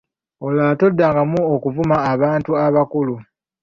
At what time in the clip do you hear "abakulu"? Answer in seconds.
2.65-3.15